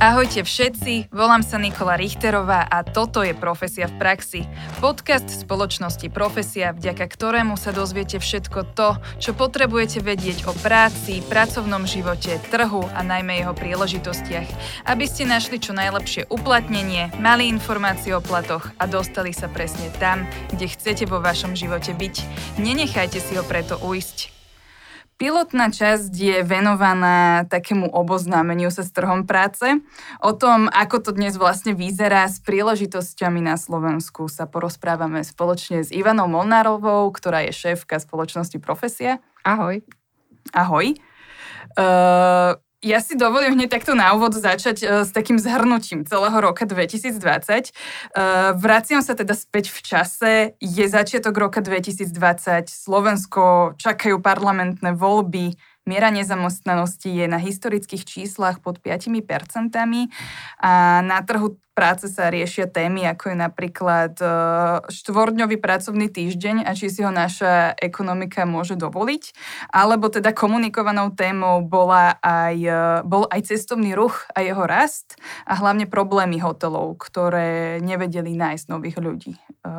[0.00, 4.40] Ahojte všetci, volám sa Nikola Richterová a toto je Profesia v praxi.
[4.80, 11.84] Podcast spoločnosti Profesia, vďaka ktorému sa dozviete všetko to, čo potrebujete vedieť o práci, pracovnom
[11.84, 14.48] živote, trhu a najmä jeho príležitostiach,
[14.88, 20.24] aby ste našli čo najlepšie uplatnenie, mali informácie o platoch a dostali sa presne tam,
[20.48, 22.14] kde chcete vo vašom živote byť.
[22.56, 24.39] Nenechajte si ho preto uísť.
[25.20, 29.68] Pilotná časť je venovaná takému oboznámeniu sa s trhom práce.
[30.24, 35.92] O tom, ako to dnes vlastne vyzerá s príležitosťami na Slovensku, sa porozprávame spoločne s
[35.92, 39.20] Ivanou Molnárovou, ktorá je šéfka spoločnosti Profesia.
[39.44, 39.84] Ahoj.
[40.56, 40.96] Ahoj.
[41.76, 46.64] Uh, ja si dovolím hneď takto na úvod začať uh, s takým zhrnutím celého roka
[46.64, 47.12] 2020.
[47.12, 50.32] Uh, vraciam sa teda späť v čase.
[50.58, 52.12] Je začiatok roka 2020.
[52.72, 55.60] Slovensko čakajú parlamentné voľby.
[55.88, 59.10] Miera nezamestnanosti je na historických číslach pod 5%
[60.60, 64.28] a na trhu práce sa riešia témy, ako je napríklad e,
[64.92, 69.32] štvordňový pracovný týždeň a či si ho naša ekonomika môže dovoliť,
[69.72, 75.16] alebo teda komunikovanou témou bola aj, e, bol aj cestovný ruch a jeho rast
[75.48, 79.32] a hlavne problémy hotelov, ktoré nevedeli nájsť nových ľudí.
[79.40, 79.72] E,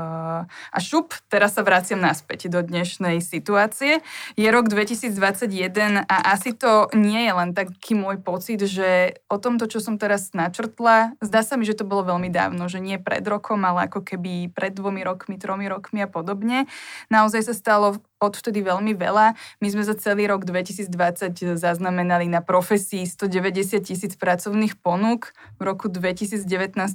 [0.49, 4.01] a šup, teraz sa vraciam naspäť do dnešnej situácie.
[4.33, 9.69] Je rok 2021 a asi to nie je len taký môj pocit, že o tomto,
[9.69, 13.19] čo som teraz načrtla, zdá sa mi, že to bolo veľmi dávno, že nie pred
[13.27, 16.71] rokom, ale ako keby pred dvomi rokmi, tromi rokmi a podobne.
[17.11, 19.33] Naozaj sa stalo odvtedy veľmi veľa.
[19.59, 25.33] My sme za celý rok 2020 zaznamenali na profesii 190 tisíc pracovných ponúk.
[25.57, 26.45] V roku 2019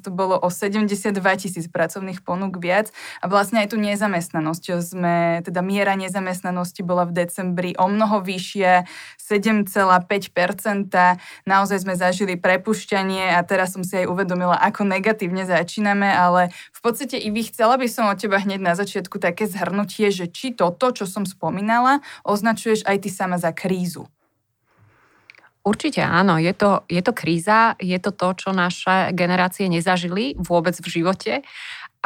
[0.07, 1.11] to bolo o 72
[1.43, 2.95] tisíc pracovných ponúk viac.
[3.19, 8.87] A vlastne aj tu nezamestnanosť, sme, teda miera nezamestnanosti bola v decembri o mnoho vyššia,
[9.19, 9.83] 7,5%.
[11.43, 16.81] Naozaj sme zažili prepušťanie a teraz som si aj uvedomila, ako negatívne začíname, ale v
[16.81, 20.55] podstate i vy chcela by som od teba hneď na začiatku také zhrnutie, že či
[20.55, 24.05] toto, čo som spomínala, označuješ aj ty sama za krízu.
[25.67, 30.79] Určite áno, je to, je to kríza, je to to, čo naše generácie nezažili vôbec
[30.79, 31.43] v živote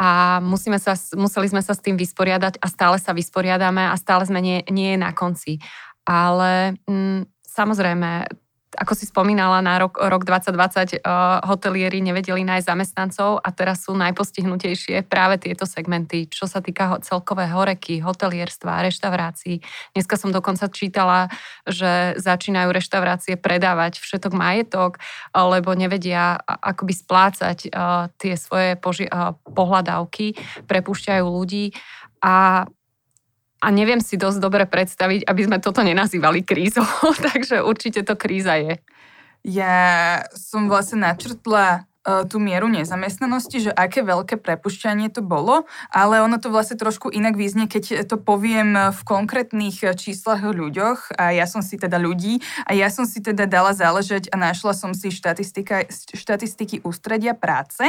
[0.01, 4.25] a musíme sa, museli sme sa s tým vysporiadať a stále sa vysporiadame a stále
[4.25, 5.61] sme nie, nie na konci.
[6.09, 8.25] Ale mm, samozrejme,
[8.71, 13.99] ako si spomínala, na rok, rok 2020 uh, hotelieri nevedeli nájsť zamestnancov a teraz sú
[13.99, 19.59] najpostihnutejšie práve tieto segmenty, čo sa týka celkové horeky, hotelierstva, reštaurácií.
[19.91, 21.27] Dneska som dokonca čítala,
[21.67, 25.03] že začínajú reštaurácie predávať všetok majetok,
[25.35, 31.75] lebo nevedia akoby splácať uh, tie svoje poži- uh, pohľadávky, prepúšťajú ľudí
[32.23, 32.65] a
[33.61, 36.85] a neviem si dosť dobre predstaviť, aby sme toto nenazývali krízou,
[37.31, 38.81] takže určite to kríza je.
[39.45, 46.17] Ja som vlastne načrtla E, tú mieru nezamestnanosti, že aké veľké prepušťanie to bolo, ale
[46.17, 51.29] ono to vlastne trošku inak vyznie, keď to poviem v konkrétnych číslach o ľuďoch a
[51.29, 54.97] ja som si teda ľudí a ja som si teda dala záležať a našla som
[54.97, 57.85] si štatistiky ústredia práce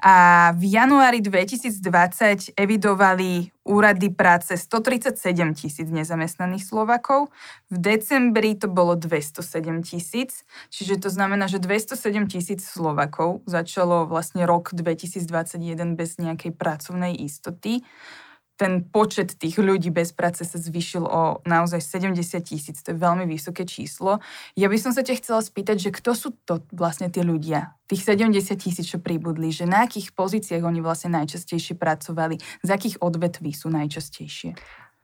[0.00, 0.14] a
[0.56, 4.58] v januári 2020 evidovali úrady práce.
[4.58, 7.30] 137 tisíc nezamestnaných Slovakov.
[7.70, 10.42] V decembri to bolo 207 tisíc,
[10.74, 17.86] čiže to znamená, že 207 tisíc Slovakov začalo vlastne rok 2021 bez nejakej pracovnej istoty
[18.60, 22.84] ten počet tých ľudí bez práce sa zvyšil o naozaj 70 tisíc.
[22.84, 24.20] To je veľmi vysoké číslo.
[24.52, 28.04] Ja by som sa ťa chcela spýtať, že kto sú to vlastne tí ľudia, tých
[28.04, 33.56] 70 tisíc, čo pribudli, že na akých pozíciách oni vlastne najčastejšie pracovali, z akých odvetví
[33.56, 34.52] sú najčastejšie?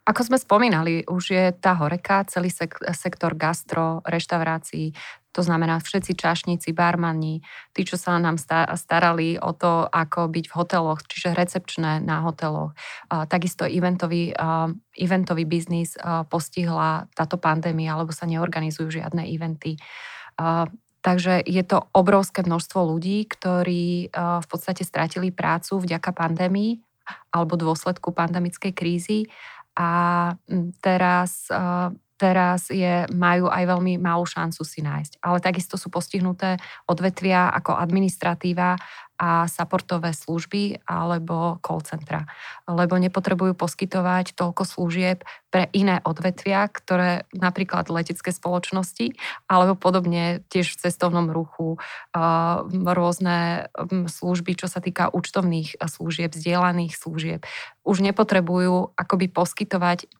[0.07, 4.95] Ako sme spomínali, už je tá horeka, celý sek- sektor gastro, reštaurácií,
[5.37, 7.45] to znamená všetci čašníci, barmani,
[7.77, 8.41] tí, čo sa nám
[8.73, 12.73] starali o to, ako byť v hoteloch, čiže recepčné na hoteloch.
[13.13, 14.33] Takisto eventový,
[14.97, 15.93] eventový biznis
[16.33, 19.77] postihla táto pandémia, alebo sa neorganizujú žiadne eventy.
[21.05, 26.81] Takže je to obrovské množstvo ľudí, ktorí v podstate stratili prácu vďaka pandémii
[27.31, 29.31] alebo dôsledku pandemickej krízy
[29.79, 30.33] a
[30.83, 31.47] teraz,
[32.17, 35.21] teraz je, majú aj veľmi malú šancu si nájsť.
[35.21, 36.57] Ale takisto sú postihnuté
[36.89, 38.81] odvetvia ako administratíva
[39.17, 42.29] a supportové služby alebo call centra,
[42.69, 49.17] lebo nepotrebujú poskytovať toľko služieb pre iné odvetvia, ktoré napríklad letecké spoločnosti
[49.49, 51.81] alebo podobne tiež v cestovnom ruchu,
[52.85, 53.73] rôzne
[54.05, 57.41] služby, čo sa týka účtovných služieb, vzdielaných služieb,
[57.89, 60.13] už nepotrebujú akoby poskytovať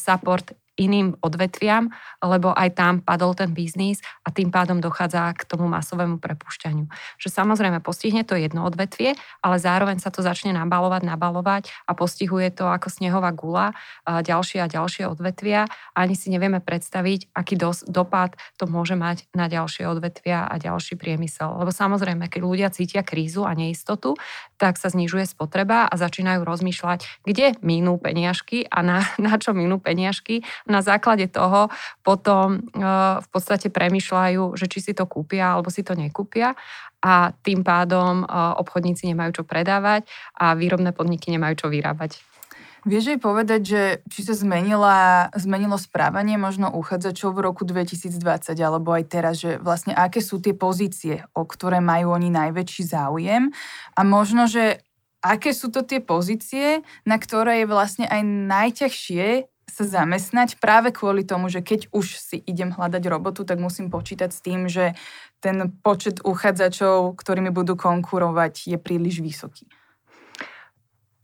[0.00, 5.70] support iným odvetviam, lebo aj tam padol ten biznis a tým pádom dochádza k tomu
[5.70, 6.90] masovému prepušťaniu.
[7.22, 12.50] Že samozrejme postihne to jedno odvetvie, ale zároveň sa to začne nabalovať, nabalovať a postihuje
[12.50, 13.76] to ako snehová gula
[14.06, 15.70] ďalšie a ďalšie odvetvia.
[15.94, 20.98] Ani si nevieme predstaviť, aký dos- dopad to môže mať na ďalšie odvetvia a ďalší
[20.98, 21.54] priemysel.
[21.54, 24.18] Lebo samozrejme, keď ľudia cítia krízu a neistotu,
[24.58, 29.78] tak sa znižuje spotreba a začínajú rozmýšľať, kde minú peniažky a na, na čo minú
[29.78, 31.68] peniažky na základe toho
[32.00, 32.80] potom e,
[33.20, 36.56] v podstate premyšľajú, že či si to kúpia alebo si to nekúpia
[37.04, 38.26] a tým pádom e,
[38.64, 40.08] obchodníci nemajú čo predávať
[40.40, 42.20] a výrobné podniky nemajú čo vyrábať.
[42.84, 43.82] Vieš aj povedať, že
[44.12, 48.20] či sa zmenila, zmenilo správanie možno uchádzačov v roku 2020
[48.60, 53.48] alebo aj teraz, že vlastne aké sú tie pozície, o ktoré majú oni najväčší záujem
[53.96, 54.84] a možno, že
[55.24, 61.26] aké sú to tie pozície, na ktoré je vlastne aj najťažšie sa zamestnať práve kvôli
[61.26, 64.94] tomu, že keď už si idem hľadať robotu, tak musím počítať s tým, že
[65.40, 69.68] ten počet uchádzačov, ktorými budú konkurovať, je príliš vysoký.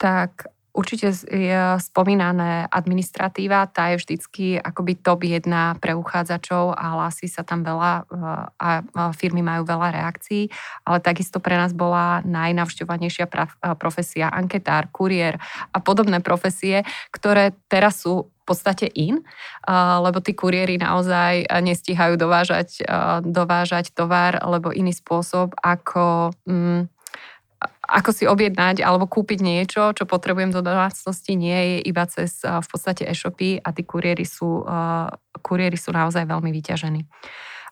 [0.00, 7.26] Tak Určite je spomínané administratíva, tá je vždycky akoby top jedna pre uchádzačov a hlási
[7.26, 8.06] sa tam veľa
[8.54, 8.68] a
[9.10, 10.46] firmy majú veľa reakcií,
[10.86, 13.26] ale takisto pre nás bola najnavštevovanejšia
[13.82, 15.42] profesia anketár, kuriér
[15.74, 19.26] a podobné profesie, ktoré teraz sú v podstate in,
[20.02, 22.82] lebo tí kuriéri naozaj nestíhajú dovážať,
[23.26, 26.30] dovážať tovar, lebo iný spôsob ako...
[26.46, 26.86] Mm,
[27.90, 32.66] ako si objednať alebo kúpiť niečo, čo potrebujem do domácnosti, nie je iba cez v
[32.70, 34.62] podstate e-shopy a tí kuriéry sú,
[35.42, 37.02] kuriéry sú naozaj veľmi vyťažení.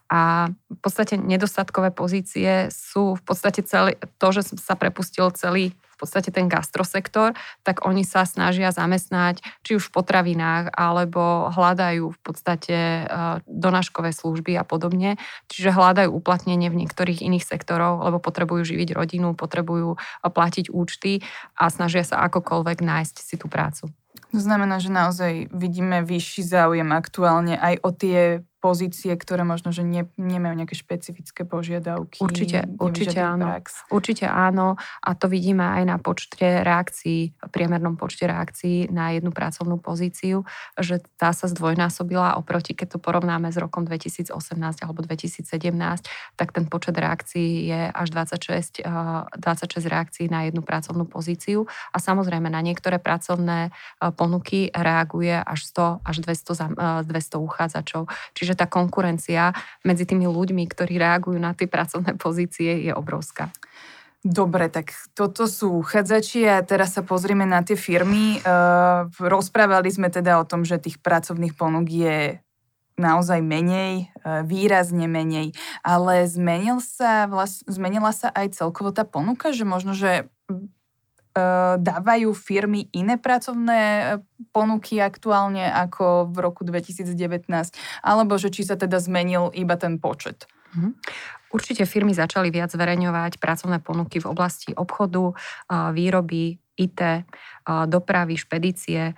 [0.09, 6.31] A v podstate nedostatkové pozície sú v podstate celý, to, že sa prepustil celý podstate
[6.31, 7.35] ten gastrosektor,
[7.67, 13.07] tak oni sa snažia zamestnať či už v potravinách, alebo hľadajú v podstate eh,
[13.45, 15.19] donáškové služby a podobne.
[15.51, 21.21] Čiže hľadajú uplatnenie v niektorých iných sektoroch, lebo potrebujú živiť rodinu, potrebujú eh, platiť účty
[21.59, 23.91] a snažia sa akokoľvek nájsť si tú prácu.
[24.29, 29.87] To znamená, že naozaj vidíme vyšší záujem aktuálne aj o tie pozície, ktoré možno, že
[29.87, 32.19] ne, nemajú nejaké špecifické požiadavky.
[32.19, 33.47] Určite, určite áno.
[33.49, 33.87] Prax.
[33.91, 39.79] Určite áno a to vidíme aj na počte reakcií, priemernom počte reakcií na jednu pracovnú
[39.79, 40.43] pozíciu,
[40.75, 44.35] že tá sa zdvojnásobila oproti, keď to porovnáme s rokom 2018
[44.83, 45.47] alebo 2017,
[46.35, 52.03] tak ten počet reakcií je až 26, 26 eh, reakcií na jednu pracovnú pozíciu a
[52.03, 58.03] samozrejme na niektoré pracovné eh, ponuky reaguje až 100 až 200, 200 eh, uchádzačov.
[58.35, 59.53] Čiže Čiže tá konkurencia
[59.85, 63.53] medzi tými ľuďmi, ktorí reagujú na tie pracovné pozície, je obrovská.
[64.25, 68.41] Dobre, tak toto sú uchádzači a teraz sa pozrieme na tie firmy.
[68.41, 72.41] Uh, rozprávali sme teda o tom, že tých pracovných ponúk je
[72.97, 75.53] naozaj menej, uh, výrazne menej,
[75.85, 80.25] ale zmenil sa, vlast, zmenila sa aj celkovo tá ponuka, že možno, že
[81.79, 84.07] dávajú firmy iné pracovné eh,
[84.51, 87.15] ponuky aktuálne ako v roku 2019,
[88.03, 90.49] alebo že či sa teda zmenil iba ten počet?
[90.77, 90.91] Mhm.
[91.49, 97.27] Určite firmy začali viac zverejňovať pracovné ponuky v oblasti obchodu, eh, výroby, IT,
[97.91, 99.13] dopravy, špedície,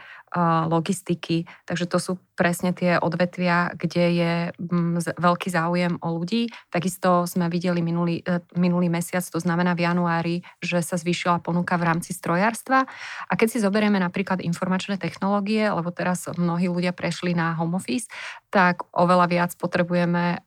[0.70, 1.42] logistiky.
[1.66, 6.48] Takže to sú presne tie odvetvia, kde je mm, veľký záujem o ľudí.
[6.70, 11.74] Takisto sme videli minulý, e, minulý mesiac, to znamená v januári, že sa zvýšila ponuka
[11.74, 12.86] v rámci strojárstva.
[13.26, 18.06] A keď si zoberieme napríklad informačné technológie, lebo teraz mnohí ľudia prešli na home office,
[18.54, 20.42] tak oveľa viac potrebujeme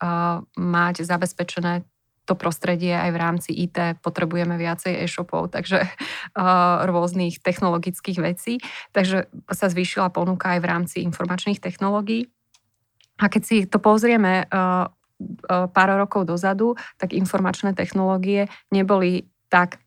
[0.55, 1.83] mať zabezpečené
[2.23, 5.83] to prostredie aj v rámci IT potrebujeme viacej e-shopov, takže
[6.39, 8.63] uh, rôznych technologických vecí.
[8.95, 12.31] Takže sa zvýšila ponuka aj v rámci informačných technológií.
[13.21, 19.77] A keď si to pozrieme uh, uh, pár rokov dozadu, tak informačné technológie neboli tak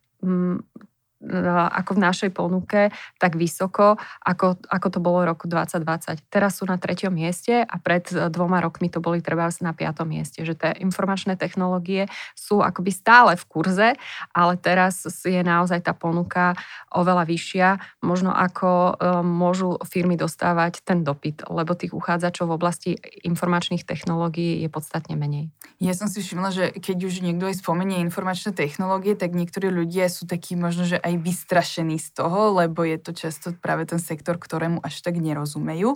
[1.73, 6.29] ako v našej ponuke, tak vysoko, ako, ako to bolo v roku 2020.
[6.29, 10.05] Teraz sú na treťom mieste a pred e, dvoma rokmi to boli treba na piatom
[10.05, 12.05] mieste, že tie informačné technológie
[12.37, 13.89] sú akoby stále v kurze,
[14.35, 16.53] ale teraz je naozaj tá ponuka
[16.93, 17.67] oveľa vyššia,
[18.05, 18.93] možno ako e,
[19.25, 22.91] môžu firmy dostávať ten dopyt, lebo tých uchádzačov v oblasti
[23.25, 25.49] informačných technológií je podstatne menej.
[25.81, 30.09] Ja som si všimla, že keď už niekto aj spomenie informačné technológie, tak niektorí ľudia
[30.09, 34.35] sú takí možno, že aj vystrašení z toho, lebo je to často práve ten sektor,
[34.35, 35.95] ktorému až tak nerozumejú.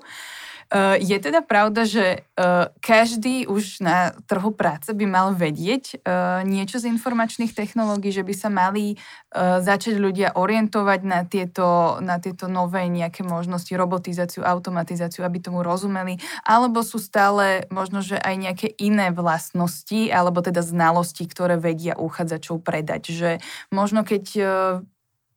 [0.71, 6.47] Uh, je teda pravda, že uh, každý už na trhu práce by mal vedieť uh,
[6.47, 8.95] niečo z informačných technológií, že by sa mali
[9.39, 16.19] začať ľudia orientovať na tieto, na tieto nové nejaké možnosti, robotizáciu, automatizáciu, aby tomu rozumeli,
[16.43, 22.59] alebo sú stále možno, že aj nejaké iné vlastnosti, alebo teda znalosti, ktoré vedia uchádzačov
[22.59, 23.15] predať.
[23.15, 23.29] Že
[23.71, 24.23] možno keď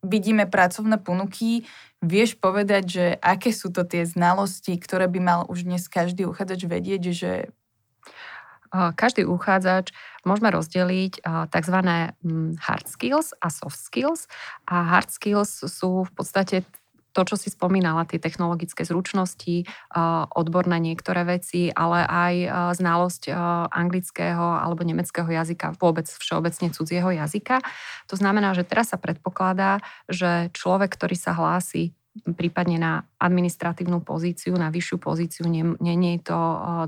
[0.05, 1.65] vidíme pracovné ponuky,
[2.05, 6.69] vieš povedať, že aké sú to tie znalosti, ktoré by mal už dnes každý uchádzač
[6.69, 7.33] vedieť, že
[8.99, 9.95] každý uchádzač
[10.27, 11.77] môžeme rozdeliť tzv.
[12.27, 14.27] Mm, hard skills a soft skills.
[14.67, 16.67] A hard skills sú v podstate
[17.15, 19.65] to, čo si spomínala, tie technologické zručnosti,
[20.35, 22.35] odborné niektoré veci, ale aj
[22.77, 23.31] znalosť
[23.71, 27.63] anglického alebo nemeckého jazyka, vôbec všeobecne cudzieho jazyka.
[28.11, 29.79] To znamená, že teraz sa predpokladá,
[30.11, 36.31] že človek, ktorý sa hlási prípadne na administratívnu pozíciu, na vyššiu pozíciu, nie, nie je
[36.31, 36.39] to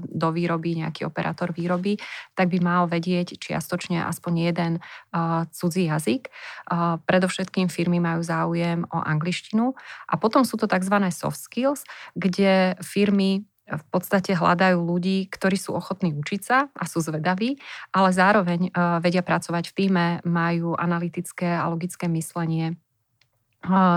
[0.06, 1.98] do výroby, nejaký operátor výroby,
[2.38, 6.30] tak by mal vedieť čiastočne aspoň jeden uh, cudzí jazyk.
[6.70, 9.74] Uh, predovšetkým firmy majú záujem o angličtinu
[10.06, 10.94] a potom sú to tzv.
[11.10, 11.82] soft skills,
[12.14, 17.58] kde firmy v podstate hľadajú ľudí, ktorí sú ochotní učiť sa a sú zvedaví,
[17.90, 22.78] ale zároveň uh, vedia pracovať v týme, majú analytické a logické myslenie,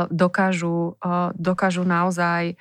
[0.09, 0.95] dokážu,
[1.35, 2.55] dokážu naozaj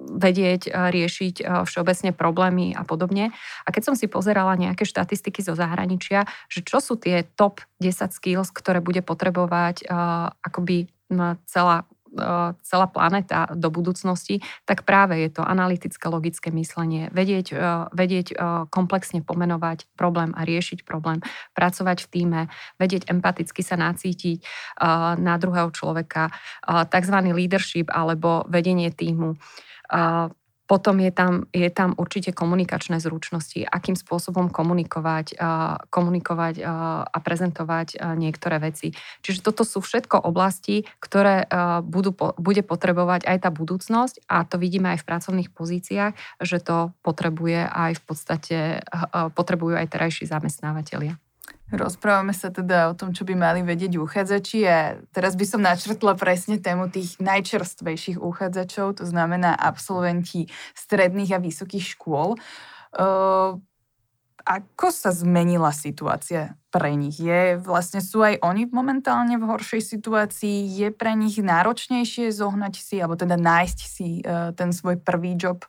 [0.00, 3.36] vedieť riešiť všeobecne problémy a podobne.
[3.62, 8.10] A keď som si pozerala nejaké štatistiky zo zahraničia, že čo sú tie top 10
[8.16, 9.84] skills, ktoré bude potrebovať
[10.40, 10.88] akoby
[11.44, 11.84] celá
[12.66, 17.56] celá planéta do budúcnosti, tak práve je to analytické, logické myslenie, vedieť, e,
[17.94, 18.36] vedieť e,
[18.68, 21.22] komplexne pomenovať problém a riešiť problém,
[21.54, 22.40] pracovať v týme,
[22.82, 24.42] vedieť empaticky sa nacítiť
[25.20, 26.32] na druhého človeka,
[26.66, 27.16] tzv.
[27.30, 29.36] leadership alebo vedenie týmu
[30.70, 35.34] potom je tam, je tam určite komunikačné zručnosti, akým spôsobom komunikovať,
[35.90, 36.62] komunikovať
[37.10, 38.94] a prezentovať niektoré veci.
[39.26, 41.50] Čiže toto sú všetko oblasti, ktoré
[41.82, 46.94] budú, bude potrebovať aj tá budúcnosť a to vidíme aj v pracovných pozíciách, že to
[47.02, 48.58] potrebuje aj v podstate,
[49.34, 51.18] potrebujú aj terajší zamestnávateľia.
[51.70, 56.18] Rozprávame sa teda o tom, čo by mali vedieť uchádzači a teraz by som načrtla
[56.18, 62.34] presne tému tých najčerstvejších uchádzačov, to znamená absolventi stredných a vysokých škôl.
[62.90, 63.62] Uh,
[64.42, 67.22] ako sa zmenila situácia pre nich?
[67.22, 70.66] Je, vlastne sú aj oni momentálne v horšej situácii?
[70.74, 75.62] Je pre nich náročnejšie zohnať si, alebo teda nájsť si uh, ten svoj prvý job?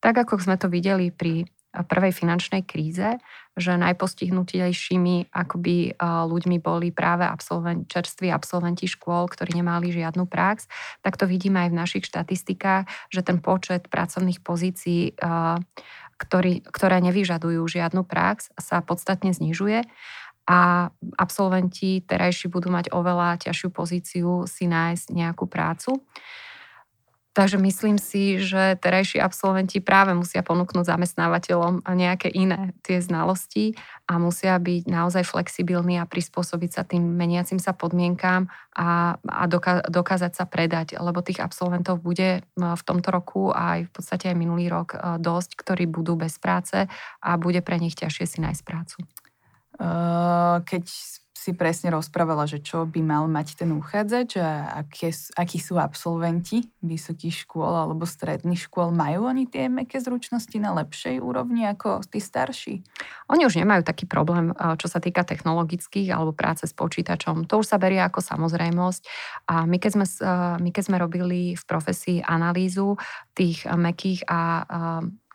[0.00, 3.20] Tak ako sme to videli pri prvej finančnej kríze,
[3.60, 10.66] že najpostihnutejšími akoby ľuďmi boli práve absolvent, čerství absolventi škôl, ktorí nemali žiadnu prax,
[11.04, 15.14] tak to vidíme aj v našich štatistikách, že ten počet pracovných pozícií,
[16.20, 19.84] ktorý, ktoré nevyžadujú žiadnu prax, sa podstatne znižuje
[20.50, 26.02] a absolventi terajší budú mať oveľa ťažšiu pozíciu si nájsť nejakú prácu.
[27.30, 33.78] Takže myslím si, že terajší absolventi práve musia ponúknuť zamestnávateľom nejaké iné tie znalosti
[34.10, 39.86] a musia byť naozaj flexibilní a prispôsobiť sa tým meniacim sa podmienkám a, a doká,
[39.86, 44.36] dokázať sa predať, lebo tých absolventov bude v tomto roku a aj v podstate aj
[44.36, 46.90] minulý rok dosť, ktorí budú bez práce
[47.22, 48.98] a bude pre nich ťažšie si nájsť prácu.
[50.66, 50.84] Keď
[51.40, 55.08] si presne rozprávala, že čo by mal mať ten uchádzač a aké,
[55.40, 58.92] akí sú absolventi vysokých škôl alebo stredných škôl.
[58.92, 62.84] Majú oni tie meké zručnosti na lepšej úrovni ako tí starší?
[63.32, 67.48] Oni už nemajú taký problém, čo sa týka technologických alebo práce s počítačom.
[67.48, 69.02] To už sa berie ako samozrejmosť.
[69.48, 70.06] A my keď sme,
[70.60, 73.00] my keď sme robili v profesii analýzu
[73.32, 74.68] tých mekých a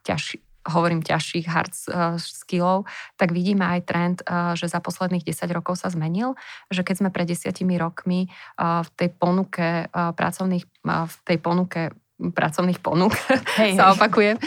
[0.06, 5.54] ťažších hovorím ťažších hard eh, skillov, tak vidíme aj trend, eh, že za posledných 10
[5.54, 6.34] rokov sa zmenil,
[6.74, 11.82] že keď sme pred desiatimi rokmi eh, v tej ponuke pracovných, v tej ponuke
[12.16, 13.12] pracovných ponúk,
[13.60, 14.40] hej, sa opakujem,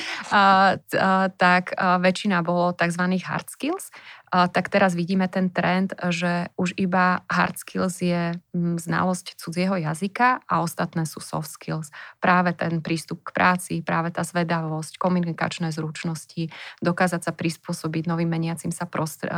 [1.37, 3.05] tak väčšina bolo tzv.
[3.21, 3.93] hard skills
[4.31, 10.45] tak teraz vidíme ten trend, že už iba hard skills je mm, znalosť cudzieho jazyka
[10.45, 11.89] a ostatné sú soft skills.
[12.21, 16.53] Práve ten prístup k práci, práve tá zvedavosť, komunikačné zručnosti,
[16.85, 19.31] dokázať sa prispôsobiť novým meniacim sa prostr-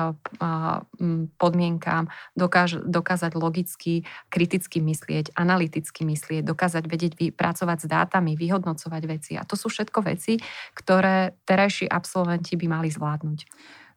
[1.39, 9.33] podmienkám, dokáž- dokázať logicky, kriticky myslieť, analyticky myslieť, dokázať vedieť pracovať s dátami, vyhodnocovať veci.
[9.39, 10.39] A to sú všetko veci,
[10.75, 13.41] ktoré terajší absolventi by mali zvládnuť.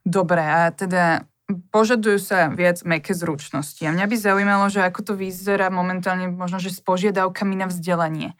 [0.04, 1.24] Dobre, a teda
[1.72, 3.80] požadujú sa viac meké zručnosti.
[3.84, 8.32] A mňa by zaujímalo, že ako to vyzerá momentálne možno, že s požiadavkami na vzdelanie.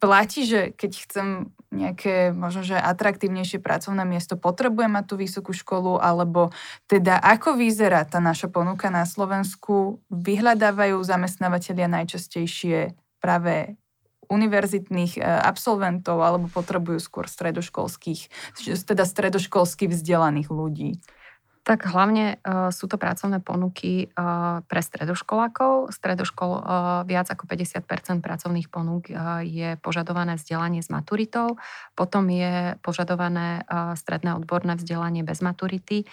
[0.00, 1.26] Platí, že keď chcem
[1.68, 6.48] nejaké možno, že atraktívnejšie pracovné miesto potrebuje mať tú vysokú školu, alebo
[6.88, 10.00] teda ako vyzerá tá naša ponuka na Slovensku?
[10.08, 13.76] Vyhľadávajú zamestnávateľia najčastejšie práve
[14.28, 18.28] univerzitných e, absolventov alebo potrebujú skôr stredoškolských,
[18.84, 21.00] teda stredoškolsky vzdelaných ľudí?
[21.68, 25.92] Tak hlavne uh, sú to pracovné ponuky uh, pre stredoškolákov.
[25.92, 26.62] Stredoškol uh,
[27.04, 31.60] viac ako 50% pracovných ponúk uh, je požadované vzdelanie s maturitou,
[31.92, 36.08] potom je požadované uh, stredné odborné vzdelanie bez maturity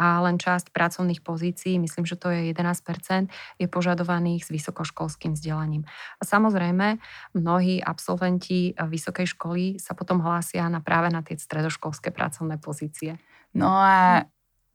[0.00, 3.28] a len časť pracovných pozícií, myslím, že to je 11%
[3.60, 5.84] je požadovaných s vysokoškolským vzdelaním.
[6.16, 6.96] A samozrejme,
[7.36, 13.20] mnohí absolventi vysokej školy sa potom hlásia na práve na tie stredoškolské pracovné pozície.
[13.52, 14.24] No a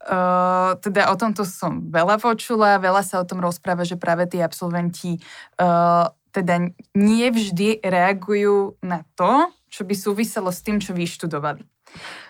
[0.05, 4.37] Uh, teda o tomto som veľa počula, veľa sa o tom rozpráva, že práve tí
[4.37, 5.17] absolventi
[5.57, 11.65] uh, teda nie vždy reagujú na to, čo by súviselo s tým, čo vyštudovali.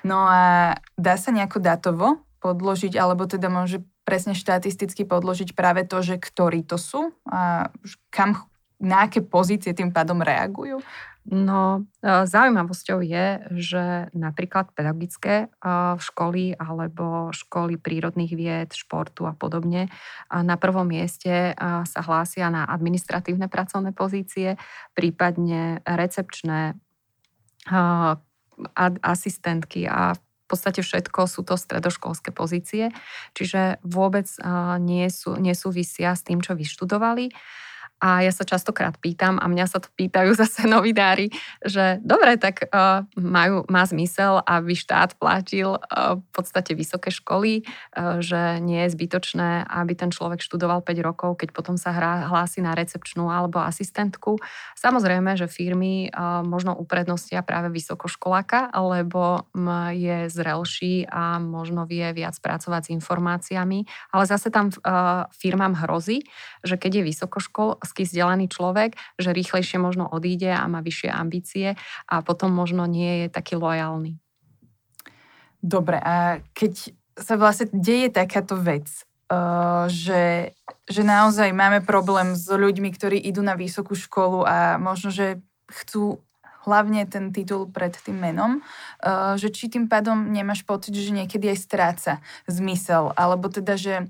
[0.08, 6.06] No a dá sa nejako datovo podložiť, alebo teda môže presne štatisticky podložiť práve to,
[6.06, 7.74] že ktorí to sú a
[8.14, 8.46] kam,
[8.78, 10.86] na aké pozície tým pádom reagujú?
[11.26, 13.84] No, e, zaujímavosťou je, že
[14.14, 19.90] napríklad pedagogické e, školy alebo školy prírodných vied, športu a podobne
[20.30, 24.54] na prvom mieste e, sa hlásia na administratívne pracovné pozície,
[24.94, 26.78] prípadne recepčné
[29.02, 32.94] asistentky a v podstate všetko sú to stredoškolské pozície,
[33.34, 34.30] čiže vôbec
[34.82, 37.34] nie sú, nesúvisia s tým, čo vyštudovali.
[38.04, 41.32] A ja sa častokrát pýtam, a mňa sa to pýtajú zase novinári,
[41.64, 47.64] že dobre, tak uh, majú, má zmysel, aby štát platil uh, v podstate vysoké školy,
[47.64, 52.28] uh, že nie je zbytočné, aby ten človek študoval 5 rokov, keď potom sa hrá,
[52.28, 54.38] hlási na recepčnú alebo asistentku.
[54.76, 59.48] Samozrejme, že firmy uh, možno uprednostia práve vysokoškoláka, lebo
[59.92, 63.80] je zrelší a možno vie viac pracovať s informáciami,
[64.12, 66.26] ale zase tam uh, firmám hrozí,
[66.62, 71.78] že keď je vysokoškol, obrovský vzdelaný človek, že rýchlejšie možno odíde a má vyššie ambície
[72.10, 74.18] a potom možno nie je taký lojálny.
[75.62, 78.90] Dobre, a keď sa vlastne deje takáto vec,
[79.30, 80.58] uh, že,
[80.90, 85.38] že naozaj máme problém s ľuďmi, ktorí idú na vysokú školu a možno, že
[85.70, 86.18] chcú
[86.66, 88.66] hlavne ten titul pred tým menom,
[89.06, 92.14] uh, že či tým pádom nemáš pocit, že niekedy aj stráca
[92.50, 94.10] zmysel, alebo teda, že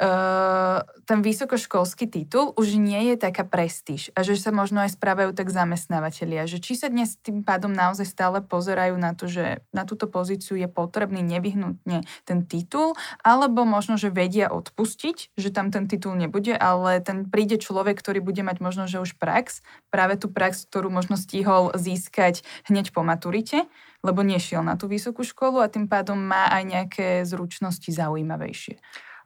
[0.00, 5.36] uh, ten vysokoškolský titul už nie je taká prestíž a že sa možno aj správajú
[5.36, 9.84] tak zamestnávateľia, že či sa dnes tým pádom naozaj stále pozerajú na to, že na
[9.84, 15.90] túto pozíciu je potrebný nevyhnutne ten titul, alebo možno, že vedia odpustiť, že tam ten
[15.90, 19.60] titul nebude, ale ten príde človek, ktorý bude mať možno, že už prax,
[19.92, 23.68] práve tú prax, ktorú možno stihol získať hneď po maturite,
[24.02, 28.82] lebo nešiel na tú vysokú školu a tým pádom má aj nejaké zručnosti zaujímavejšie.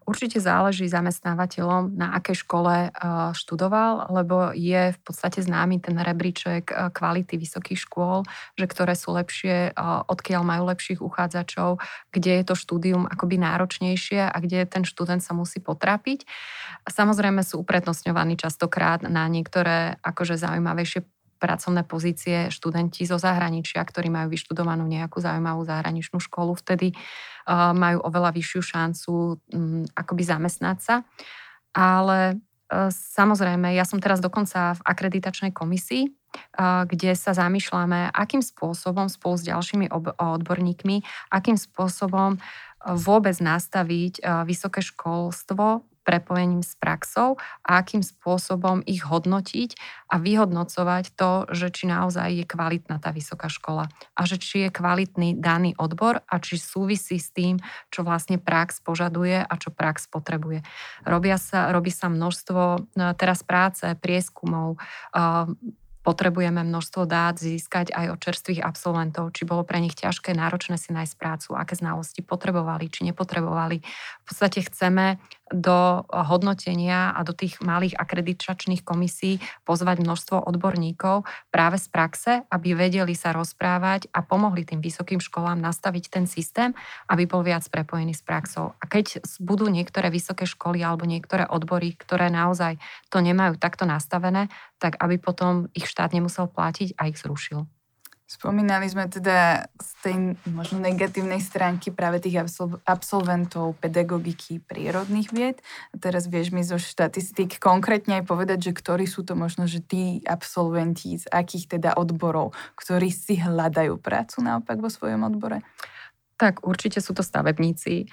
[0.06, 2.94] Určite záleží zamestnávateľom, na akej škole
[3.34, 8.22] študoval, lebo je v podstate známy ten rebríček kvality vysokých škôl,
[8.54, 9.74] že ktoré sú lepšie,
[10.06, 11.82] odkiaľ majú lepších uchádzačov,
[12.14, 16.22] kde je to štúdium akoby náročnejšie a kde ten študent sa musí potrápiť.
[16.86, 21.02] Samozrejme sú uprednostňovaní častokrát na niektoré akože zaujímavejšie
[21.36, 28.02] pracovné pozície študenti zo zahraničia, ktorí majú vyštudovanú nejakú zaujímavú zahraničnú školu, vtedy uh, majú
[28.02, 30.94] oveľa vyššiu šancu um, akoby zamestnať sa.
[31.76, 38.40] Ale uh, samozrejme, ja som teraz dokonca v akreditačnej komisii, uh, kde sa zamýšľame, akým
[38.40, 40.96] spôsobom spolu s ďalšími odborníkmi,
[41.30, 42.40] akým spôsobom
[42.86, 47.34] vôbec nastaviť vysoké školstvo prepojením s praxou
[47.66, 49.74] a akým spôsobom ich hodnotiť
[50.06, 54.70] a vyhodnocovať to, že či naozaj je kvalitná tá vysoká škola a že či je
[54.70, 57.58] kvalitný daný odbor a či súvisí s tým,
[57.90, 60.62] čo vlastne prax požaduje a čo prax potrebuje.
[61.02, 62.78] Robia sa, robí sa množstvo e,
[63.18, 64.78] teraz práce, prieskumov,
[65.10, 65.50] e,
[66.06, 70.94] potrebujeme množstvo dát získať aj od čerstvých absolventov, či bolo pre nich ťažké, náročné si
[70.94, 73.82] nájsť prácu, aké znalosti potrebovali, či nepotrebovali.
[73.82, 75.18] V podstate chceme
[75.54, 81.22] do hodnotenia a do tých malých akreditačných komisí pozvať množstvo odborníkov
[81.54, 86.74] práve z praxe, aby vedeli sa rozprávať a pomohli tým vysokým školám nastaviť ten systém,
[87.06, 88.74] aby bol viac prepojený s praxou.
[88.82, 94.50] A keď budú niektoré vysoké školy alebo niektoré odbory, ktoré naozaj to nemajú takto nastavené,
[94.82, 97.75] tak aby potom ich štát nemusel platiť a ich zrušil.
[98.26, 100.16] Spomínali sme teda z tej
[100.50, 102.42] možno negatívnej stránky práve tých
[102.82, 105.62] absolventov pedagogiky prírodných vied.
[105.94, 109.78] A teraz vieš mi zo štatistík konkrétne aj povedať, že ktorí sú to možno, že
[109.78, 115.62] tí absolventi z akých teda odborov, ktorí si hľadajú prácu naopak vo svojom odbore?
[116.34, 118.10] Tak určite sú to stavebníci,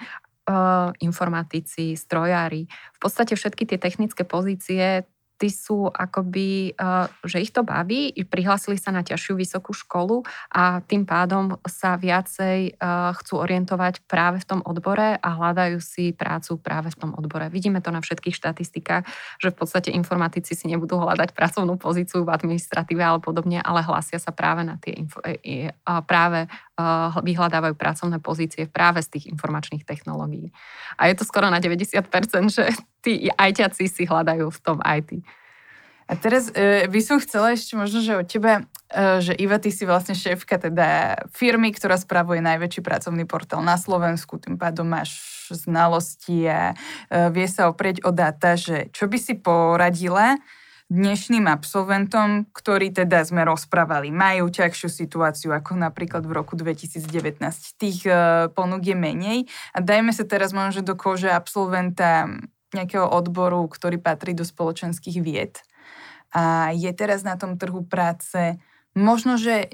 [1.02, 2.68] informatici, strojári.
[2.68, 8.78] V podstate všetky tie technické pozície tí sú akoby, eh, že ich to baví, prihlásili
[8.78, 10.22] sa na ťažšiu vysokú školu
[10.54, 16.14] a tým pádom sa viacej eh, chcú orientovať práve v tom odbore a hľadajú si
[16.14, 17.50] prácu práve v tom odbore.
[17.50, 19.04] Vidíme to na všetkých štatistikách,
[19.42, 24.22] že v podstate informatici si nebudú hľadať pracovnú pozíciu v administratíve alebo podobne, ale hlásia
[24.22, 25.18] sa práve na tie info,
[26.06, 30.54] práve eh, vyhľadávajú pracovné pozície práve z tých informačných technológií.
[30.94, 32.00] A je to skoro na 90%,
[32.48, 32.64] že
[33.04, 35.20] tí ajťaci si hľadajú v tom IT.
[36.04, 39.72] A teraz e, by som chcela ešte možno, že od teba, e, že Iva, ty
[39.72, 45.16] si vlastne šéfka teda firmy, ktorá spravuje najväčší pracovný portál na Slovensku, tým pádom máš
[45.48, 46.74] znalosti a e,
[47.32, 50.36] vie sa oprieť o dáta, že čo by si poradila
[50.92, 57.40] dnešným absolventom, ktorí teda sme rozprávali, majú ťažšiu situáciu ako napríklad v roku 2019.
[57.80, 58.12] Tých e,
[58.52, 59.38] ponúk je menej
[59.72, 62.28] a dajme sa teraz možno do kože absolventa
[62.74, 65.62] nejakého odboru, ktorý patrí do spoločenských vied.
[66.34, 68.58] A je teraz na tom trhu práce,
[68.92, 69.70] možno, že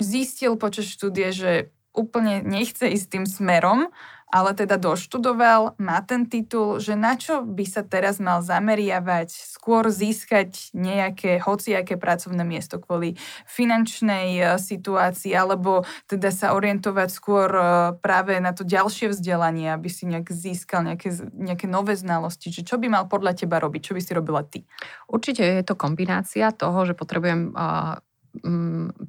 [0.00, 1.52] zistil počas štúdie, že
[1.94, 3.90] úplne nechce ísť tým smerom,
[4.30, 9.90] ale teda doštudoval, má ten titul, že na čo by sa teraz mal zameriavať, skôr
[9.90, 13.18] získať nejaké hociaké pracovné miesto kvôli
[13.50, 17.62] finančnej e, situácii, alebo teda sa orientovať skôr e,
[17.98, 22.54] práve na to ďalšie vzdelanie, aby si nejak získal nejaké, nejaké nové znalosti.
[22.54, 23.90] Čiže čo by mal podľa teba robiť?
[23.90, 24.62] Čo by si robila ty?
[25.10, 28.09] Určite je to kombinácia toho, že potrebujem Mm,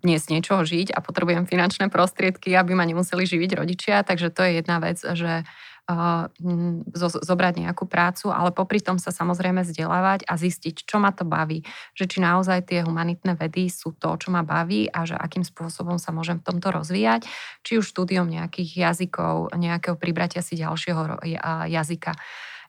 [0.01, 4.51] dnes niečoho žiť a potrebujem finančné prostriedky, aby ma nemuseli živiť rodičia, takže to je
[4.61, 5.45] jedna vec, že
[5.87, 11.21] mm, zobrať nejakú prácu, ale popri tom sa samozrejme vzdelávať a zistiť, čo ma to
[11.27, 11.61] baví.
[11.93, 16.01] Že či naozaj tie humanitné vedy sú to, čo ma baví a že akým spôsobom
[16.01, 17.29] sa môžem v tomto rozvíjať.
[17.61, 21.21] Či už štúdiom nejakých jazykov, nejakého pribratia si ďalšieho
[21.69, 22.17] jazyka.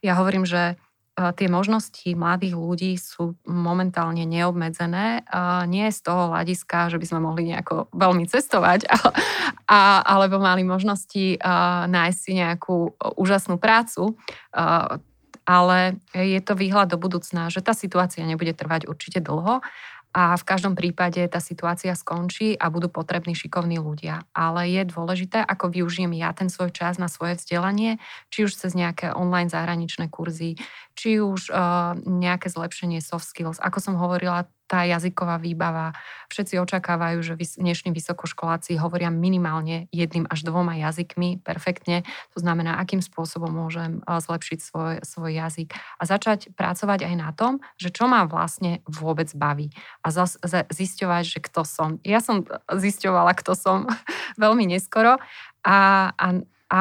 [0.03, 0.77] Ja hovorím, že
[1.13, 5.29] tie možnosti mladých ľudí sú momentálne neobmedzené.
[5.69, 8.89] Nie z toho hľadiska, že by sme mohli nejako veľmi cestovať,
[9.69, 11.37] a, alebo mali možnosti
[11.89, 14.17] nájsť si nejakú úžasnú prácu,
[15.45, 19.61] ale je to výhľad do budúcna, že tá situácia nebude trvať určite dlho
[20.13, 24.29] a v každom prípade tá situácia skončí a budú potrební šikovní ľudia.
[24.37, 27.97] Ale je dôležité, ako využijem ja ten svoj čas na svoje vzdelanie,
[28.29, 30.61] či už cez nejaké online zahraničné kurzy,
[30.95, 33.61] či už uh, nejaké zlepšenie soft skills.
[33.61, 35.93] Ako som hovorila, tá jazyková výbava.
[36.33, 42.09] Všetci očakávajú, že dnešní vysokoškoláci hovoria minimálne jedným až dvoma jazykmi perfektne.
[42.33, 47.61] To znamená, akým spôsobom môžem zlepšiť svoj, svoj jazyk a začať pracovať aj na tom,
[47.77, 49.69] že čo ma vlastne vôbec baví
[50.01, 50.41] a zas,
[50.73, 52.01] zisťovať, že kto som.
[52.01, 53.85] Ja som zisťovala, kto som
[54.41, 55.21] veľmi neskoro
[55.69, 55.79] a,
[56.17, 56.27] a,
[56.73, 56.81] a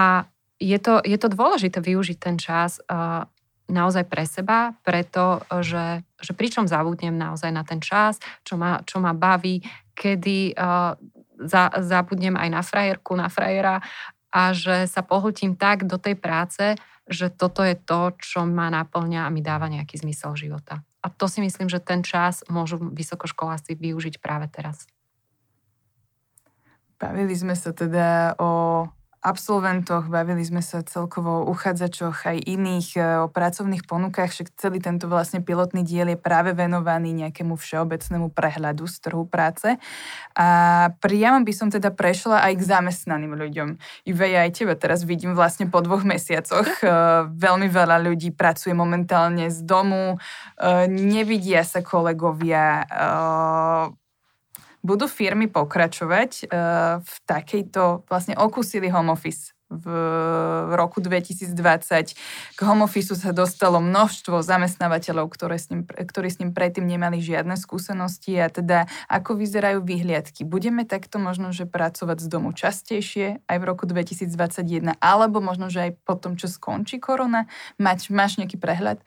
[0.63, 3.27] je to, je to dôležité využiť ten čas uh,
[3.71, 9.15] naozaj pre seba, pretože že pričom zabudnem naozaj na ten čas, čo ma, čo ma
[9.15, 9.63] baví,
[9.97, 10.93] kedy uh,
[11.41, 13.81] za, zabudnem aj na frajerku, na frajera
[14.31, 16.77] a že sa pohltím tak do tej práce,
[17.09, 20.79] že toto je to, čo ma naplňa a mi dáva nejaký zmysel života.
[21.01, 24.85] A to si myslím, že ten čas môžu vysokoškoláci využiť práve teraz.
[27.01, 28.85] Bavili sme sa teda o
[29.21, 34.81] absolventoch, bavili sme sa celkovo o uchádzačoch aj iných, e, o pracovných ponukách, však celý
[34.81, 39.77] tento vlastne pilotný diel je práve venovaný nejakému všeobecnému prehľadu z trhu práce.
[40.33, 40.47] A
[40.97, 43.69] priamo by som teda prešla aj k zamestnaným ľuďom.
[44.09, 46.81] Ive, ja aj teba teraz vidím vlastne po dvoch mesiacoch.
[46.81, 46.89] E,
[47.29, 50.17] veľmi veľa ľudí pracuje momentálne z domu,
[50.57, 52.89] e, nevidia sa kolegovia,
[54.81, 59.87] budú firmy pokračovať uh, v takejto, vlastne okusili home office v
[60.75, 61.55] roku 2020.
[62.55, 67.23] K home office sa dostalo množstvo zamestnávateľov, ktoré s ním, ktorí s ním predtým nemali
[67.23, 70.43] žiadne skúsenosti a teda ako vyzerajú vyhliadky.
[70.43, 75.89] Budeme takto možno, že pracovať z domu častejšie aj v roku 2021 alebo možno, že
[75.89, 77.47] aj po tom, čo skončí korona?
[77.79, 78.99] Mať, máš nejaký prehľad?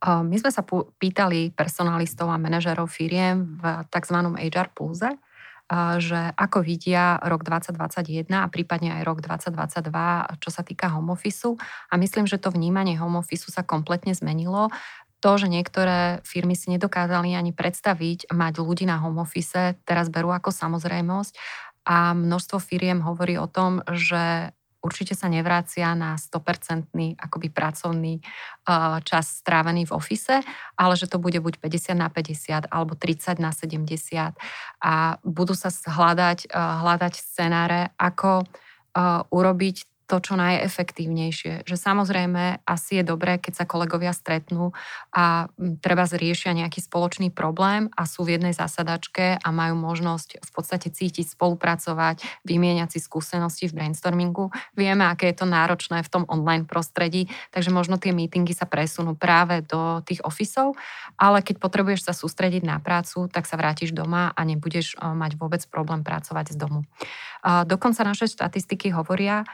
[0.00, 0.64] My sme sa
[0.96, 4.16] pýtali personalistov a manažerov firiem v tzv.
[4.50, 5.12] HR Pulse,
[6.00, 11.52] že ako vidia rok 2021 a prípadne aj rok 2022, čo sa týka home office.
[11.92, 14.72] A myslím, že to vnímanie home office sa kompletne zmenilo
[15.20, 20.32] to, že niektoré firmy si nedokázali ani predstaviť mať ľudí na home office, teraz berú
[20.32, 21.36] ako samozrejmosť
[21.84, 28.20] a množstvo firiem hovorí o tom, že určite sa nevrácia na 100% akoby pracovný
[29.04, 30.40] čas strávený v ofise,
[30.76, 34.32] ale že to bude buď 50 na 50 alebo 30 na 70
[34.80, 38.48] a budú sa hľadať, hľadať scenáre, ako
[39.30, 39.76] urobiť
[40.10, 41.62] to, čo najefektívnejšie.
[41.62, 44.74] Že samozrejme asi je dobré, keď sa kolegovia stretnú
[45.14, 45.46] a
[45.78, 50.90] treba zriešia nejaký spoločný problém a sú v jednej zasadačke a majú možnosť v podstate
[50.90, 54.50] cítiť, spolupracovať, vymieňať si skúsenosti v brainstormingu.
[54.74, 59.14] Vieme, aké je to náročné v tom online prostredí, takže možno tie meetingy sa presunú
[59.14, 60.74] práve do tých ofisov,
[61.14, 65.62] ale keď potrebuješ sa sústrediť na prácu, tak sa vrátiš doma a nebudeš mať vôbec
[65.70, 66.82] problém pracovať z domu.
[67.44, 69.44] Dokonca naše štatistiky hovoria,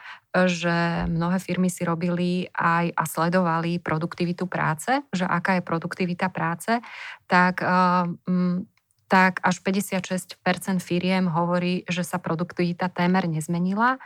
[0.45, 6.77] že mnohé firmy si robili aj a sledovali produktivitu práce, že aká je produktivita práce,
[7.25, 8.69] tak, um,
[9.09, 10.37] tak až 56%
[10.85, 13.97] firiem hovorí, že sa produktivita témer nezmenila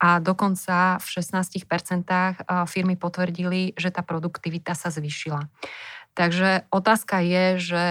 [0.00, 1.52] a dokonca v 16%
[2.66, 5.52] firmy potvrdili, že tá produktivita sa zvyšila.
[6.14, 7.82] Takže otázka je, že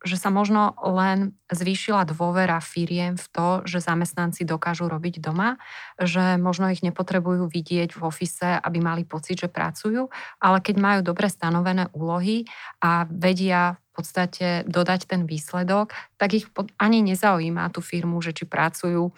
[0.00, 5.60] že sa možno len zvýšila dôvera firiem v to, že zamestnanci dokážu robiť doma,
[6.00, 10.08] že možno ich nepotrebujú vidieť v ofise, aby mali pocit, že pracujú,
[10.40, 12.48] ale keď majú dobre stanovené úlohy
[12.80, 16.48] a vedia v podstate dodať ten výsledok, tak ich
[16.80, 19.12] ani nezaujíma tú firmu, že či pracujú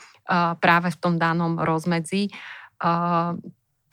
[0.59, 2.35] práve v tom danom rozmedzi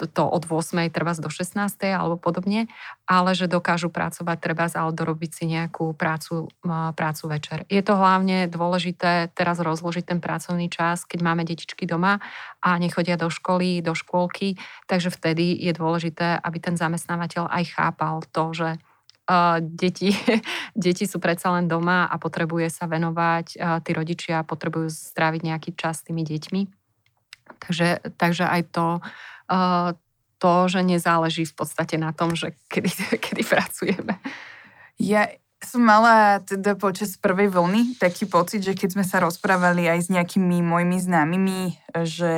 [0.08, 0.88] to od 8.
[0.94, 1.58] treba do 16.
[1.92, 2.72] alebo podobne,
[3.04, 6.48] ale že dokážu pracovať treba ale dorobiť si nejakú prácu,
[6.96, 7.58] prácu večer.
[7.68, 12.22] Je to hlavne dôležité teraz rozložiť ten pracovný čas, keď máme detičky doma
[12.62, 18.24] a nechodia do školy, do škôlky, takže vtedy je dôležité, aby ten zamestnávateľ aj chápal
[18.32, 18.70] to, že
[19.30, 20.10] Uh, deti,
[20.74, 25.78] deti sú predsa len doma a potrebuje sa venovať, uh, tí rodičia potrebujú stráviť nejaký
[25.78, 26.62] čas s tými deťmi.
[27.62, 28.86] Takže, takže aj to
[30.40, 32.90] to, že nezáleží v podstate na tom, že kedy,
[33.26, 34.16] kedy pracujeme.
[35.00, 35.28] Ja
[35.60, 40.10] som mala teda počas prvej vlny taký pocit, že keď sme sa rozprávali aj s
[40.10, 41.62] nejakými mojimi známymi,
[42.08, 42.34] že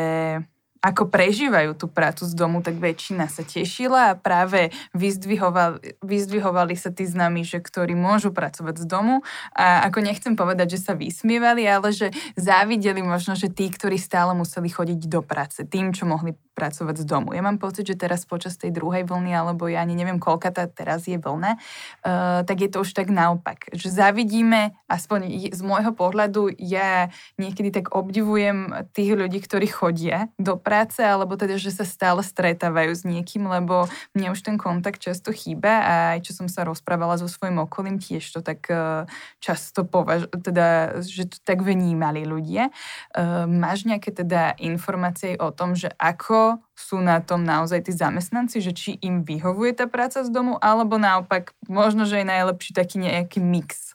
[0.82, 6.90] ako prežívajú tú prácu z domu, tak väčšina sa tešila a práve vyzdvihovali, vyzdvihovali sa
[6.90, 9.22] tí známi, že ktorí môžu pracovať z domu
[9.54, 14.34] a ako nechcem povedať, že sa vysmievali, ale že závideli možno, že tí, ktorí stále
[14.34, 17.32] museli chodiť do práce, tým, čo mohli pracovať z domu.
[17.32, 20.68] Ja mám pocit, že teraz počas tej druhej vlny, alebo ja ani neviem, koľka tá
[20.68, 23.72] teraz je vlna, uh, tak je to už tak naopak.
[23.72, 30.60] Že zavidíme, aspoň z môjho pohľadu, ja niekedy tak obdivujem tých ľudí, ktorí chodia do
[30.60, 30.71] práce,
[31.04, 35.84] alebo teda, že sa stále stretávajú s niekým, lebo mne už ten kontakt často chýba
[35.84, 39.04] a aj čo som sa rozprávala so svojím okolím, tiež to tak uh,
[39.44, 42.72] často považ- teda, že to tak vnímali ľudia.
[43.12, 48.64] Uh, máš nejaké teda informácie o tom, že ako sú na tom naozaj tí zamestnanci,
[48.64, 52.98] že či im vyhovuje tá práca z domu, alebo naopak možno, že je najlepší taký
[52.98, 53.94] nejaký mix.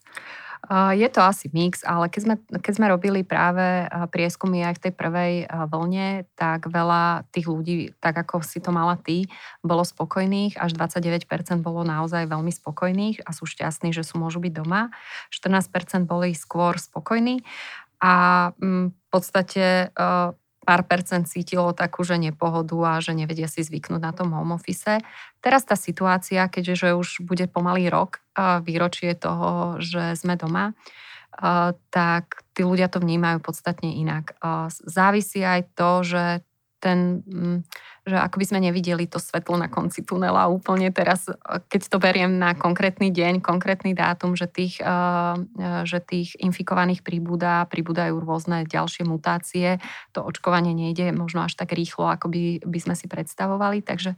[0.70, 4.92] Je to asi mix, ale keď sme, keď sme robili práve prieskumy aj v tej
[4.98, 9.30] prvej vlne, tak veľa tých ľudí, tak ako si to mala ty,
[9.62, 14.52] bolo spokojných, až 29% bolo naozaj veľmi spokojných a sú šťastní, že sú môžu byť
[14.58, 14.90] doma.
[15.30, 17.46] 14% boli skôr spokojní
[18.02, 19.94] a mm, v podstate
[20.66, 24.98] pár percent cítilo takú, že nepohodu a že nevedia si zvyknúť na tom home office.
[25.38, 28.18] Teraz tá situácia, keďže že už bude pomalý rok,
[28.66, 30.74] výročie toho, že sme doma,
[31.94, 34.34] tak tí ľudia to vnímajú podstatne inak.
[34.82, 36.24] Závisí aj to, že
[36.86, 37.58] ten, mm,
[38.06, 41.26] že ako by sme nevideli to svetlo na konci tunela úplne teraz,
[41.66, 44.78] keď to beriem na konkrétny deň, konkrétny dátum, že tých,
[45.82, 49.82] že tých infikovaných pribúda, pribúdajú rôzne ďalšie mutácie,
[50.14, 54.14] to očkovanie nejde možno až tak rýchlo, ako by, by sme si predstavovali, takže,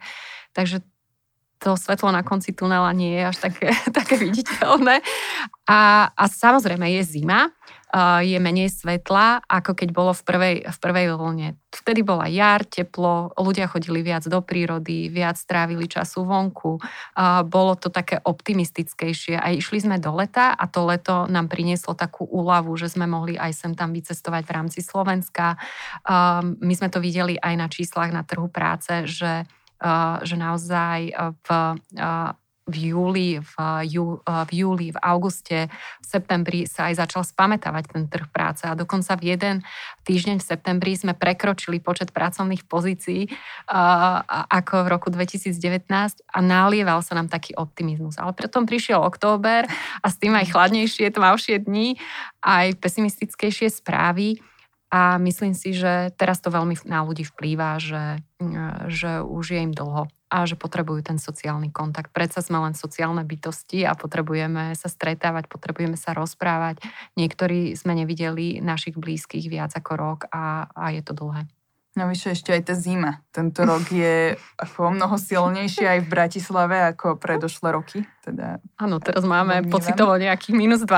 [0.53, 0.85] takže
[1.59, 3.69] to svetlo na konci tunela nie je až také,
[3.99, 5.03] také viditeľné.
[5.69, 7.53] A, a samozrejme je zima,
[8.21, 11.49] je menej svetla, ako keď bolo v prvej, v prvej vlne.
[11.73, 16.81] Vtedy bola jar, teplo, ľudia chodili viac do prírody, viac strávili času vonku,
[17.49, 22.29] bolo to také optimistickejšie a išli sme do leta a to leto nám prinieslo takú
[22.29, 25.57] úľavu, že sme mohli aj sem tam vycestovať v rámci Slovenska.
[26.61, 29.49] My sme to videli aj na číslach na trhu práce, že
[30.23, 31.15] že naozaj
[31.47, 31.49] v
[32.69, 33.55] v júli, v,
[33.89, 38.77] jú, v júli, v auguste, v septembri sa aj začal spametávať ten trh práce a
[38.77, 39.57] dokonca v jeden
[40.05, 43.33] týždeň v septembri sme prekročili počet pracovných pozícií
[44.53, 45.89] ako v roku 2019
[46.29, 48.21] a nalieval sa nám taký optimizmus.
[48.21, 49.65] Ale potom prišiel október
[50.05, 51.97] a s tým aj chladnejšie, tmavšie dni,
[52.45, 54.45] aj pesimistickejšie správy.
[54.89, 58.25] A myslím si, že teraz to veľmi na ľudí vplýva, že,
[58.89, 62.13] že už je im dlho a že potrebujú ten sociálny kontakt.
[62.13, 66.81] Predsa sme len sociálne bytosti a potrebujeme sa stretávať, potrebujeme sa rozprávať.
[67.21, 71.49] Niektorí sme nevideli našich blízkych viac ako rok a, a je to dlhé.
[71.99, 73.27] Navyše ešte aj tá zima.
[73.35, 78.07] Tento rok je ako mnoho silnejšie aj v Bratislave ako predošlé roky.
[78.23, 79.75] Teda, Áno, teraz máme domnívam.
[79.75, 80.95] pocitovo nejakých minus 12.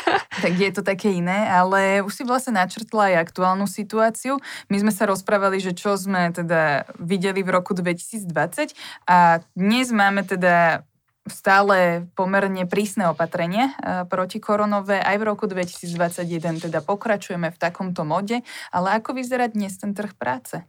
[0.44, 4.36] tak je to také iné, ale už si vlastne načrtla aj aktuálnu situáciu.
[4.68, 8.76] My sme sa rozprávali, že čo sme teda videli v roku 2020
[9.08, 10.84] a dnes máme teda
[11.26, 15.02] stále pomerne prísne opatrenie e, proti koronové.
[15.02, 20.14] Aj v roku 2021 teda pokračujeme v takomto mode, ale ako vyzerá dnes ten trh
[20.14, 20.62] práce?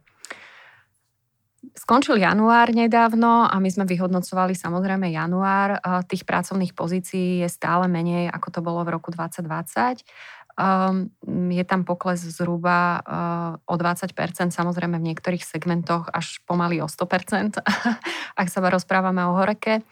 [1.78, 5.78] Skončil január nedávno a my sme vyhodnocovali samozrejme január.
[5.78, 10.02] E, tých pracovných pozícií je stále menej, ako to bolo v roku 2020.
[10.58, 11.14] Um,
[11.54, 14.10] je tam pokles zhruba uh, o 20%,
[14.50, 17.62] samozrejme v niektorých segmentoch až pomaly o 100%,
[18.42, 19.86] ak sa rozprávame o horeke.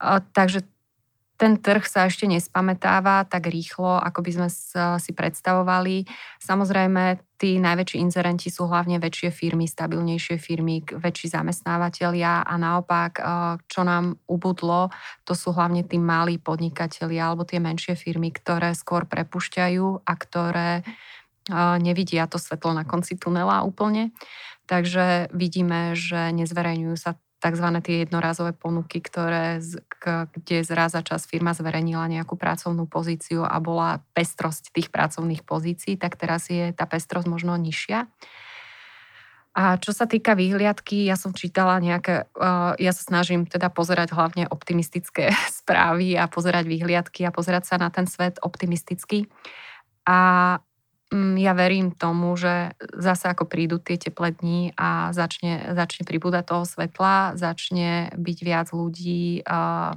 [0.00, 0.64] Takže
[1.40, 4.48] ten trh sa ešte nespamätáva tak rýchlo, ako by sme
[5.00, 6.04] si predstavovali.
[6.36, 13.24] Samozrejme, tí najväčší inzerenti sú hlavne väčšie firmy, stabilnejšie firmy, väčší zamestnávateľia a naopak,
[13.72, 14.92] čo nám ubudlo,
[15.24, 20.84] to sú hlavne tí malí podnikatelia alebo tie menšie firmy, ktoré skôr prepušťajú a ktoré
[21.80, 24.12] nevidia to svetlo na konci tunela úplne.
[24.68, 27.66] Takže vidíme, že nezverejňujú sa tzv.
[27.80, 29.58] tie jednorázové ponuky, ktoré,
[30.36, 36.20] kde zraz čas firma zverejnila nejakú pracovnú pozíciu a bola pestrosť tých pracovných pozícií, tak
[36.20, 38.06] teraz je tá pestrosť možno nižšia.
[39.50, 42.30] A čo sa týka výhliadky, ja som čítala nejaké,
[42.78, 47.90] ja sa snažím teda pozerať hlavne optimistické správy a pozerať výhliadky a pozerať sa na
[47.90, 49.26] ten svet optimisticky.
[50.06, 50.58] A
[51.18, 56.62] ja verím tomu, že zase ako prídu tie teplé dni a začne, začne pribúdať toho
[56.62, 59.90] svetla, začne byť viac ľudí uh,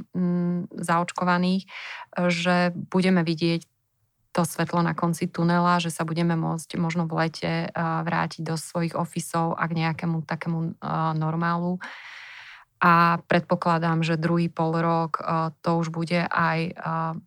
[0.73, 1.69] zaočkovaných,
[2.17, 3.61] že budeme vidieť
[4.33, 8.57] to svetlo na konci tunela, že sa budeme môcť možno v lete uh, vrátiť do
[8.57, 11.77] svojich ofisov a k nejakému takému uh, normálu.
[11.77, 12.13] Uh,
[12.83, 16.71] a predpokladám, že druhý pol rok e, to už bude aj e,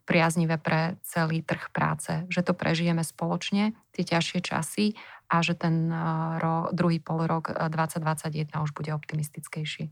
[0.05, 5.01] priaznivé pre celý trh práce, že to prežijeme spoločne, tie ťažšie časy
[5.33, 5.97] a že ten e,
[6.77, 9.89] druhý pol rok 2021 už bude optimistickejší.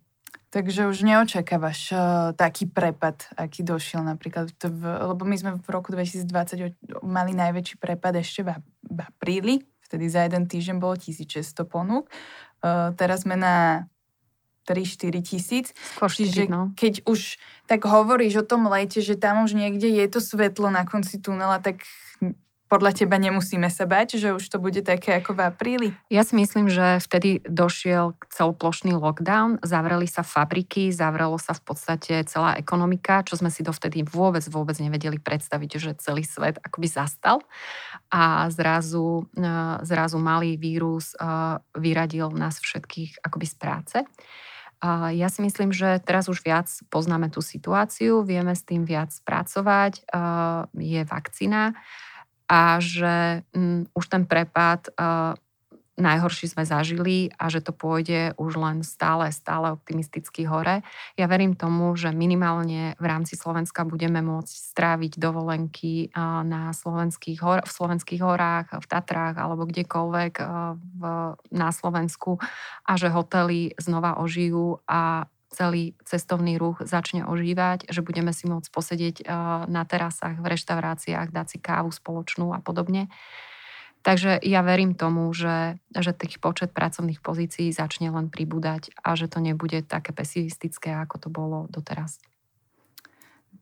[0.54, 1.98] Takže už neočakávaš uh,
[2.30, 8.22] taký prepad, aký došiel napríklad, v, lebo my sme v roku 2020 mali najväčší prepad
[8.22, 12.06] ešte v, v apríli, vtedy za jeden týždeň bolo 1600 ponúk.
[12.62, 13.90] Uh, teraz sme na
[14.64, 15.66] 3-4 tisíc.
[16.00, 16.72] Čiže no.
[16.74, 17.36] keď už
[17.68, 21.60] tak hovoríš o tom lete, že tam už niekde je to svetlo na konci tunela,
[21.60, 21.84] tak
[22.74, 25.88] podľa teba nemusíme sa bať, že už to bude také ako v apríli?
[26.10, 32.26] Ja si myslím, že vtedy došiel celoplošný lockdown, zavreli sa fabriky, zavrelo sa v podstate
[32.26, 37.46] celá ekonomika, čo sme si dovtedy vôbec, vôbec nevedeli predstaviť, že celý svet akoby zastal
[38.10, 39.44] a zrazu, e,
[39.86, 41.16] zrazu malý vírus e,
[41.78, 43.96] vyradil nás všetkých akoby z práce.
[45.16, 50.04] Ja si myslím, že teraz už viac poznáme tú situáciu, vieme s tým viac pracovať,
[50.76, 51.72] je vakcína
[52.44, 54.92] a že mm, už ten prepad
[55.94, 60.82] najhorší sme zažili a že to pôjde už len stále, stále optimisticky hore.
[61.14, 66.10] Ja verím tomu, že minimálne v rámci Slovenska budeme môcť stráviť dovolenky
[66.44, 70.34] na slovenských hor- v slovenských horách, v Tatrách alebo kdekoľvek
[70.74, 71.02] v,
[71.54, 72.42] na Slovensku
[72.82, 78.68] a že hotely znova ožijú a celý cestovný ruch začne ožívať, že budeme si môcť
[78.74, 79.16] posedieť
[79.70, 83.06] na terasách, v reštauráciách, dať si kávu spoločnú a podobne.
[84.04, 89.32] Takže ja verím tomu, že, že tých počet pracovných pozícií začne len pribúdať a že
[89.32, 92.20] to nebude také pesimistické, ako to bolo doteraz.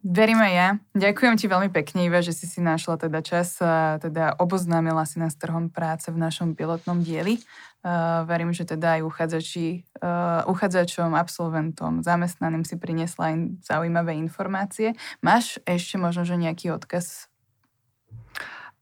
[0.03, 0.69] Verím aj ja.
[0.99, 3.55] Ďakujem ti veľmi pekne, Iva, že si si našla teda čas
[4.03, 7.39] teda oboznámila si nás trhom práce v našom pilotnom dieli.
[7.83, 14.95] Uh, verím, že teda aj uchádzači, uh, uchádzačom, absolventom, zamestnaným si priniesla aj zaujímavé informácie.
[15.19, 17.27] Máš ešte možno, že nejaký odkaz?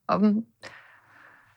[0.08, 0.44] Um,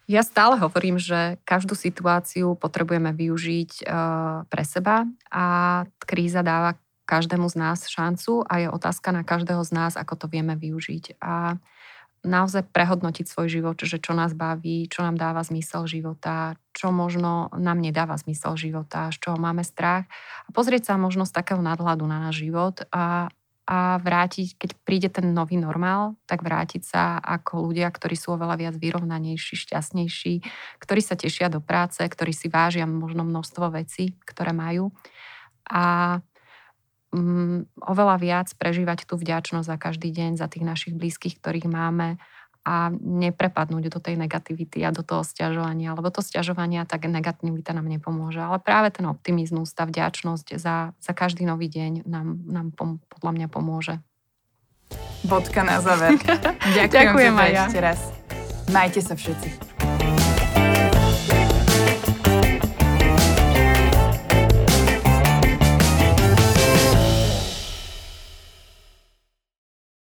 [0.08, 5.46] ja stále hovorím, že každú situáciu potrebujeme využiť uh, pre seba a
[6.04, 10.26] kríza dáva každému z nás šancu a je otázka na každého z nás, ako to
[10.32, 11.20] vieme využiť.
[11.20, 11.60] A
[12.24, 17.52] naozaj prehodnotiť svoj život, že čo nás baví, čo nám dáva zmysel života, čo možno
[17.52, 20.08] nám nedáva zmysel života, z čoho máme strach
[20.48, 23.28] a pozrieť sa možno z takého nadhľadu na náš život a,
[23.64, 28.60] a vrátiť, keď príde ten nový normál, tak vrátiť sa ako ľudia, ktorí sú oveľa
[28.60, 30.44] viac vyrovnanejší, šťastnejší,
[30.84, 34.92] ktorí sa tešia do práce, ktorí si vážia možno množstvo vecí, ktoré majú.
[35.72, 36.20] A
[37.16, 42.20] um, oveľa viac prežívať tú vďačnosť za každý deň, za tých našich blízkych, ktorých máme
[42.64, 47.92] a neprepadnúť do tej negativity a do toho stiažovania, lebo to stiažovania, tak negativita nám
[47.92, 48.40] nepomôže.
[48.40, 53.32] Ale práve ten optimizmus, tá vďačnosť za, za každý nový deň nám, nám pom, podľa
[53.36, 53.96] mňa pomôže.
[55.28, 56.16] Bodka na záver.
[56.80, 57.64] Ďakujem, Ďakujem aj ja.
[57.68, 58.00] ešte raz.
[58.72, 59.73] Majte sa všetci.